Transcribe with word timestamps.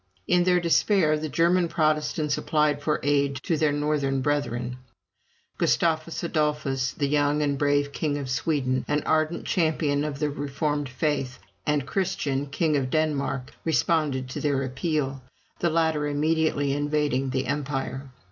In 0.27 0.45
their 0.45 0.59
despair 0.59 1.15
the 1.19 1.29
German 1.29 1.67
Protestants 1.67 2.35
applied 2.35 2.81
for 2.81 2.99
aid 3.03 3.35
to 3.43 3.55
their 3.55 3.71
northern 3.71 4.21
brethren. 4.21 4.77
Gustavus 5.59 6.23
Adolphus, 6.23 6.93
the 6.93 7.07
young 7.07 7.43
and 7.43 7.55
brave 7.55 7.91
King 7.91 8.17
of 8.17 8.27
Sweden, 8.27 8.83
an 8.87 9.03
ardent 9.05 9.45
champion 9.45 10.03
of 10.03 10.17
the 10.17 10.31
Reformed 10.31 10.89
faith, 10.89 11.37
and 11.67 11.85
Christian, 11.85 12.47
King 12.47 12.75
of 12.77 12.89
Denmark, 12.89 13.51
responded 13.63 14.27
to 14.29 14.41
their 14.41 14.63
appeal, 14.63 15.21
the 15.59 15.69
latter 15.69 16.07
immediately 16.07 16.73
invading 16.73 17.29
the 17.29 17.45
Empire. 17.45 18.09